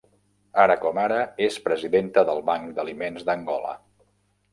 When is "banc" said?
2.47-2.73